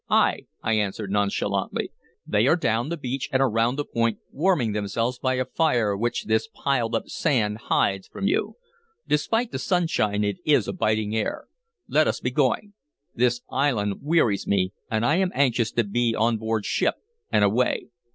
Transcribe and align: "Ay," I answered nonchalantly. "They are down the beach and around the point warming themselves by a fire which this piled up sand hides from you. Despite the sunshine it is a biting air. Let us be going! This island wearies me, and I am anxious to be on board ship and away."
"Ay," 0.09 0.47
I 0.63 0.73
answered 0.73 1.11
nonchalantly. 1.11 1.91
"They 2.25 2.47
are 2.47 2.55
down 2.55 2.89
the 2.89 2.97
beach 2.97 3.29
and 3.31 3.39
around 3.39 3.75
the 3.75 3.85
point 3.85 4.17
warming 4.31 4.71
themselves 4.71 5.19
by 5.19 5.35
a 5.35 5.45
fire 5.45 5.95
which 5.95 6.25
this 6.25 6.47
piled 6.51 6.95
up 6.95 7.07
sand 7.07 7.59
hides 7.65 8.07
from 8.07 8.25
you. 8.25 8.55
Despite 9.07 9.51
the 9.51 9.59
sunshine 9.59 10.23
it 10.23 10.37
is 10.43 10.67
a 10.67 10.73
biting 10.73 11.15
air. 11.15 11.45
Let 11.87 12.07
us 12.07 12.19
be 12.19 12.31
going! 12.31 12.73
This 13.13 13.41
island 13.51 13.99
wearies 14.01 14.47
me, 14.47 14.73
and 14.89 15.05
I 15.05 15.17
am 15.17 15.31
anxious 15.35 15.71
to 15.73 15.83
be 15.83 16.15
on 16.15 16.37
board 16.39 16.65
ship 16.65 16.95
and 17.31 17.43
away." 17.43 17.85